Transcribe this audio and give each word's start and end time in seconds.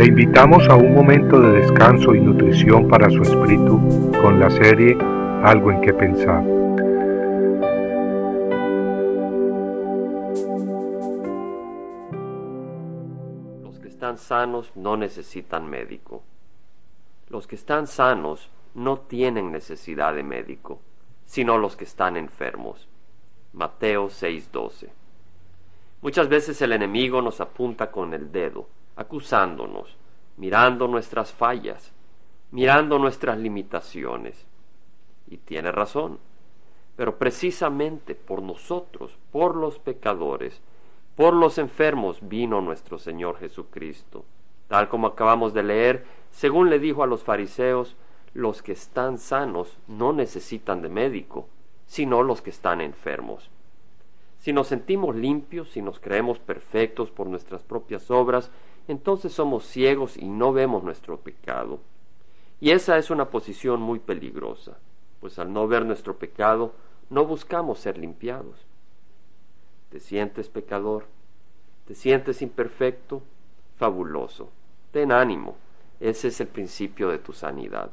Le 0.00 0.06
invitamos 0.06 0.66
a 0.70 0.76
un 0.76 0.94
momento 0.94 1.38
de 1.38 1.60
descanso 1.60 2.14
y 2.14 2.20
nutrición 2.20 2.88
para 2.88 3.10
su 3.10 3.20
espíritu 3.20 3.78
con 4.22 4.40
la 4.40 4.48
serie 4.48 4.96
Algo 5.42 5.70
en 5.70 5.82
que 5.82 5.92
pensar. 5.92 6.42
Los 13.62 13.78
que 13.78 13.88
están 13.88 14.16
sanos 14.16 14.72
no 14.74 14.96
necesitan 14.96 15.68
médico. 15.68 16.22
Los 17.28 17.46
que 17.46 17.56
están 17.56 17.86
sanos 17.86 18.48
no 18.72 19.00
tienen 19.00 19.52
necesidad 19.52 20.14
de 20.14 20.22
médico, 20.22 20.80
sino 21.26 21.58
los 21.58 21.76
que 21.76 21.84
están 21.84 22.16
enfermos. 22.16 22.88
Mateo 23.52 24.08
6:12. 24.08 24.88
Muchas 26.00 26.30
veces 26.30 26.62
el 26.62 26.72
enemigo 26.72 27.20
nos 27.20 27.42
apunta 27.42 27.90
con 27.90 28.14
el 28.14 28.32
dedo 28.32 28.66
acusándonos, 29.00 29.96
mirando 30.36 30.86
nuestras 30.86 31.32
fallas, 31.32 31.90
mirando 32.50 32.98
nuestras 32.98 33.38
limitaciones. 33.38 34.46
Y 35.26 35.38
tiene 35.38 35.72
razón. 35.72 36.18
Pero 36.96 37.16
precisamente 37.16 38.14
por 38.14 38.42
nosotros, 38.42 39.16
por 39.32 39.56
los 39.56 39.78
pecadores, 39.78 40.60
por 41.16 41.32
los 41.32 41.56
enfermos 41.56 42.18
vino 42.20 42.60
nuestro 42.60 42.98
Señor 42.98 43.38
Jesucristo. 43.38 44.26
Tal 44.68 44.90
como 44.90 45.06
acabamos 45.06 45.54
de 45.54 45.62
leer, 45.62 46.04
según 46.30 46.68
le 46.68 46.78
dijo 46.78 47.02
a 47.02 47.06
los 47.06 47.22
fariseos, 47.22 47.96
los 48.34 48.60
que 48.62 48.72
están 48.72 49.16
sanos 49.16 49.78
no 49.88 50.12
necesitan 50.12 50.82
de 50.82 50.90
médico, 50.90 51.48
sino 51.86 52.22
los 52.22 52.42
que 52.42 52.50
están 52.50 52.82
enfermos. 52.82 53.50
Si 54.40 54.52
nos 54.52 54.68
sentimos 54.68 55.16
limpios, 55.16 55.70
si 55.70 55.82
nos 55.82 56.00
creemos 56.00 56.38
perfectos 56.38 57.10
por 57.10 57.26
nuestras 57.26 57.62
propias 57.62 58.10
obras, 58.10 58.50
entonces 58.88 59.32
somos 59.32 59.64
ciegos 59.64 60.16
y 60.16 60.26
no 60.26 60.52
vemos 60.52 60.82
nuestro 60.82 61.18
pecado. 61.18 61.80
Y 62.60 62.70
esa 62.70 62.98
es 62.98 63.10
una 63.10 63.30
posición 63.30 63.80
muy 63.80 63.98
peligrosa, 63.98 64.78
pues 65.20 65.38
al 65.38 65.52
no 65.52 65.66
ver 65.66 65.86
nuestro 65.86 66.18
pecado, 66.18 66.72
no 67.08 67.24
buscamos 67.24 67.78
ser 67.78 67.98
limpiados. 67.98 68.56
¿Te 69.90 70.00
sientes 70.00 70.48
pecador? 70.48 71.06
¿Te 71.86 71.94
sientes 71.94 72.42
imperfecto? 72.42 73.22
Fabuloso. 73.76 74.50
Ten 74.92 75.10
ánimo. 75.10 75.56
Ese 75.98 76.28
es 76.28 76.40
el 76.40 76.48
principio 76.48 77.08
de 77.08 77.18
tu 77.18 77.32
sanidad. 77.32 77.90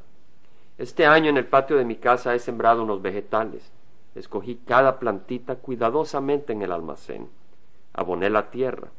Este 0.76 1.06
año 1.06 1.30
en 1.30 1.36
el 1.36 1.46
patio 1.46 1.76
de 1.76 1.84
mi 1.84 1.96
casa 1.96 2.34
he 2.34 2.38
sembrado 2.38 2.82
unos 2.82 3.02
vegetales. 3.02 3.72
Escogí 4.14 4.60
cada 4.66 4.98
plantita 4.98 5.56
cuidadosamente 5.56 6.52
en 6.52 6.62
el 6.62 6.72
almacén. 6.72 7.28
Aboné 7.92 8.30
la 8.30 8.50
tierra 8.50 8.90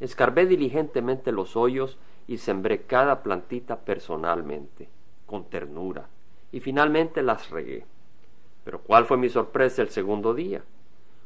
Escarbé 0.00 0.46
diligentemente 0.46 1.32
los 1.32 1.56
hoyos 1.56 1.98
y 2.28 2.38
sembré 2.38 2.82
cada 2.82 3.22
plantita 3.22 3.80
personalmente, 3.80 4.88
con 5.26 5.44
ternura, 5.46 6.08
y 6.52 6.60
finalmente 6.60 7.22
las 7.22 7.50
regué. 7.50 7.84
Pero 8.64 8.80
cuál 8.80 9.06
fue 9.06 9.16
mi 9.16 9.28
sorpresa 9.28 9.82
el 9.82 9.90
segundo 9.90 10.34
día. 10.34 10.62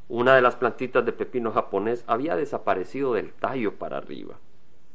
Una 0.08 0.34
de 0.34 0.42
las 0.42 0.56
plantitas 0.56 1.04
de 1.04 1.12
pepino 1.12 1.52
japonés 1.52 2.04
había 2.06 2.36
desaparecido 2.36 3.12
del 3.14 3.32
tallo 3.32 3.74
para 3.74 3.98
arriba. 3.98 4.36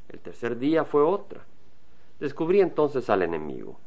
El 0.10 0.20
tercer 0.20 0.58
día 0.58 0.84
fue 0.84 1.04
otra. 1.04 1.42
Descubrí 2.20 2.62
entonces 2.62 3.10
al 3.10 3.22
enemigo. 3.22 3.78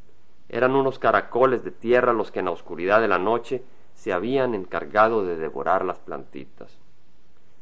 Eran 0.47 0.75
unos 0.75 0.99
caracoles 0.99 1.63
de 1.63 1.71
tierra 1.71 2.13
los 2.13 2.31
que 2.31 2.39
en 2.39 2.45
la 2.45 2.51
oscuridad 2.51 3.01
de 3.01 3.07
la 3.07 3.17
noche 3.17 3.63
se 3.93 4.13
habían 4.13 4.55
encargado 4.55 5.25
de 5.25 5.37
devorar 5.37 5.83
las 5.83 5.99
plantitas. 5.99 6.77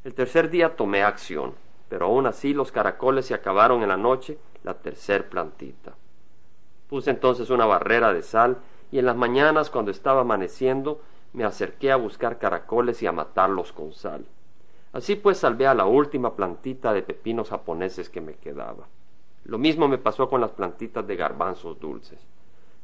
El 0.03 0.13
tercer 0.13 0.49
día 0.49 0.75
tomé 0.75 1.03
acción 1.03 1.53
pero 1.89 2.05
aún 2.05 2.27
así 2.27 2.53
los 2.53 2.71
caracoles 2.71 3.25
se 3.25 3.33
acabaron 3.33 3.81
en 3.81 3.89
la 3.89 3.97
noche 3.97 4.37
la 4.63 4.75
tercer 4.75 5.27
plantita. 5.27 5.95
Puse 6.87 7.09
entonces 7.09 7.49
una 7.49 7.65
barrera 7.65 8.13
de 8.13 8.21
sal 8.21 8.57
y 8.91 8.99
en 8.99 9.05
las 9.05 9.15
mañanas 9.15 9.69
cuando 9.69 9.91
estaba 9.91 10.21
amaneciendo 10.21 11.01
me 11.33 11.43
acerqué 11.43 11.91
a 11.91 11.97
buscar 11.97 12.37
caracoles 12.37 13.01
y 13.01 13.07
a 13.07 13.11
matarlos 13.11 13.73
con 13.73 13.91
sal. 13.91 14.25
Así 14.93 15.15
pues 15.15 15.37
salvé 15.37 15.67
a 15.67 15.75
la 15.75 15.85
última 15.85 16.35
plantita 16.35 16.93
de 16.93 17.03
pepinos 17.03 17.49
japoneses 17.49 18.09
que 18.09 18.21
me 18.21 18.35
quedaba. 18.35 18.87
Lo 19.45 19.57
mismo 19.57 19.87
me 19.87 19.97
pasó 19.97 20.29
con 20.29 20.41
las 20.41 20.51
plantitas 20.51 21.05
de 21.05 21.15
garbanzos 21.15 21.79
dulces. 21.79 22.19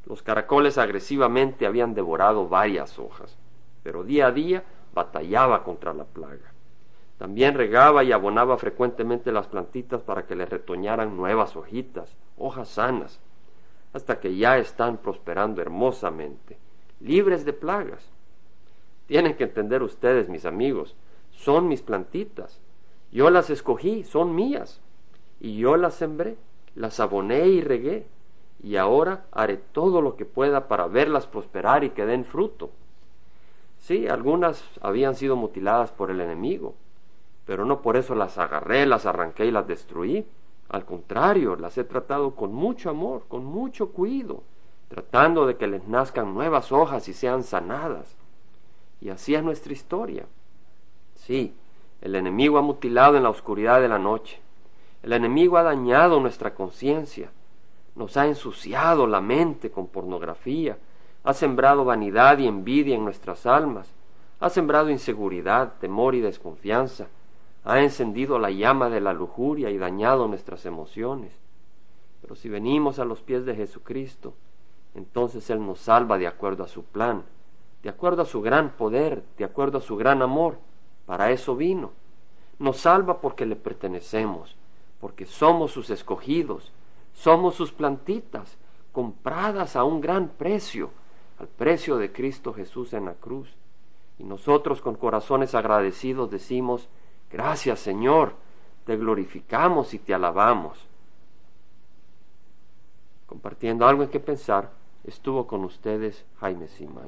Los 0.04 0.22
caracoles 0.22 0.78
agresivamente 0.78 1.66
habían 1.66 1.94
devorado 1.94 2.48
varias 2.48 2.98
hojas, 2.98 3.36
pero 3.82 4.04
día 4.04 4.28
a 4.28 4.32
día 4.32 4.64
batallaba 4.94 5.64
contra 5.64 5.92
la 5.92 6.04
plaga. 6.04 6.55
También 7.18 7.54
regaba 7.54 8.04
y 8.04 8.12
abonaba 8.12 8.58
frecuentemente 8.58 9.32
las 9.32 9.46
plantitas 9.46 10.02
para 10.02 10.26
que 10.26 10.36
le 10.36 10.44
retoñaran 10.44 11.16
nuevas 11.16 11.56
hojitas, 11.56 12.16
hojas 12.36 12.68
sanas, 12.68 13.20
hasta 13.94 14.20
que 14.20 14.36
ya 14.36 14.58
están 14.58 14.98
prosperando 14.98 15.62
hermosamente, 15.62 16.58
libres 17.00 17.44
de 17.46 17.54
plagas. 17.54 18.10
Tienen 19.06 19.36
que 19.36 19.44
entender 19.44 19.82
ustedes, 19.82 20.28
mis 20.28 20.44
amigos, 20.44 20.94
son 21.30 21.68
mis 21.68 21.80
plantitas. 21.80 22.60
Yo 23.12 23.30
las 23.30 23.50
escogí, 23.50 24.04
son 24.04 24.34
mías. 24.34 24.80
Y 25.40 25.56
yo 25.58 25.76
las 25.76 25.94
sembré, 25.94 26.36
las 26.74 27.00
aboné 27.00 27.46
y 27.46 27.60
regué. 27.60 28.06
Y 28.62 28.76
ahora 28.76 29.26
haré 29.32 29.56
todo 29.56 30.02
lo 30.02 30.16
que 30.16 30.24
pueda 30.24 30.68
para 30.68 30.86
verlas 30.88 31.26
prosperar 31.26 31.84
y 31.84 31.90
que 31.90 32.04
den 32.04 32.24
fruto. 32.24 32.70
Sí, 33.78 34.08
algunas 34.08 34.64
habían 34.80 35.14
sido 35.14 35.36
mutiladas 35.36 35.92
por 35.92 36.10
el 36.10 36.20
enemigo, 36.20 36.74
pero 37.46 37.64
no 37.64 37.80
por 37.80 37.96
eso 37.96 38.14
las 38.14 38.36
agarré, 38.38 38.84
las 38.84 39.06
arranqué 39.06 39.46
y 39.46 39.50
las 39.50 39.66
destruí. 39.66 40.26
Al 40.68 40.84
contrario, 40.84 41.56
las 41.56 41.78
he 41.78 41.84
tratado 41.84 42.34
con 42.34 42.52
mucho 42.52 42.90
amor, 42.90 43.22
con 43.28 43.44
mucho 43.44 43.92
cuidado, 43.92 44.42
tratando 44.88 45.46
de 45.46 45.56
que 45.56 45.68
les 45.68 45.86
nazcan 45.86 46.34
nuevas 46.34 46.72
hojas 46.72 47.08
y 47.08 47.14
sean 47.14 47.44
sanadas. 47.44 48.16
Y 49.00 49.10
así 49.10 49.34
es 49.36 49.44
nuestra 49.44 49.72
historia. 49.72 50.26
Sí, 51.14 51.54
el 52.00 52.16
enemigo 52.16 52.58
ha 52.58 52.62
mutilado 52.62 53.16
en 53.16 53.22
la 53.22 53.30
oscuridad 53.30 53.80
de 53.80 53.88
la 53.88 53.98
noche. 53.98 54.40
El 55.04 55.12
enemigo 55.12 55.56
ha 55.56 55.62
dañado 55.62 56.18
nuestra 56.18 56.52
conciencia, 56.52 57.30
nos 57.94 58.16
ha 58.16 58.26
ensuciado 58.26 59.06
la 59.06 59.20
mente 59.20 59.70
con 59.70 59.86
pornografía, 59.86 60.78
ha 61.22 61.32
sembrado 61.32 61.84
vanidad 61.84 62.38
y 62.38 62.48
envidia 62.48 62.96
en 62.96 63.04
nuestras 63.04 63.46
almas, 63.46 63.88
ha 64.40 64.50
sembrado 64.50 64.90
inseguridad, 64.90 65.74
temor 65.80 66.16
y 66.16 66.20
desconfianza, 66.20 67.06
ha 67.66 67.82
encendido 67.82 68.38
la 68.38 68.52
llama 68.52 68.88
de 68.88 69.00
la 69.00 69.12
lujuria 69.12 69.70
y 69.70 69.76
dañado 69.76 70.28
nuestras 70.28 70.64
emociones. 70.66 71.36
Pero 72.22 72.36
si 72.36 72.48
venimos 72.48 73.00
a 73.00 73.04
los 73.04 73.22
pies 73.22 73.44
de 73.44 73.56
Jesucristo, 73.56 74.34
entonces 74.94 75.50
Él 75.50 75.66
nos 75.66 75.80
salva 75.80 76.16
de 76.16 76.28
acuerdo 76.28 76.62
a 76.62 76.68
su 76.68 76.84
plan, 76.84 77.24
de 77.82 77.88
acuerdo 77.88 78.22
a 78.22 78.26
su 78.26 78.40
gran 78.40 78.70
poder, 78.70 79.24
de 79.36 79.44
acuerdo 79.44 79.78
a 79.78 79.80
su 79.80 79.96
gran 79.96 80.22
amor. 80.22 80.58
Para 81.06 81.32
eso 81.32 81.56
vino. 81.56 81.90
Nos 82.60 82.78
salva 82.78 83.20
porque 83.20 83.44
le 83.44 83.56
pertenecemos, 83.56 84.56
porque 85.00 85.26
somos 85.26 85.72
sus 85.72 85.90
escogidos, 85.90 86.70
somos 87.14 87.56
sus 87.56 87.72
plantitas, 87.72 88.56
compradas 88.92 89.74
a 89.74 89.82
un 89.82 90.00
gran 90.00 90.28
precio, 90.28 90.90
al 91.40 91.48
precio 91.48 91.96
de 91.98 92.12
Cristo 92.12 92.54
Jesús 92.54 92.92
en 92.92 93.06
la 93.06 93.14
cruz. 93.14 93.56
Y 94.20 94.24
nosotros 94.24 94.80
con 94.80 94.94
corazones 94.94 95.56
agradecidos 95.56 96.30
decimos, 96.30 96.88
Gracias 97.36 97.80
Señor, 97.80 98.32
te 98.86 98.96
glorificamos 98.96 99.92
y 99.92 99.98
te 99.98 100.14
alabamos. 100.14 100.78
Compartiendo 103.26 103.86
algo 103.86 104.04
en 104.04 104.08
que 104.08 104.20
pensar, 104.20 104.70
estuvo 105.04 105.46
con 105.46 105.62
ustedes 105.64 106.24
Jaime 106.40 106.66
Simán. 106.66 107.04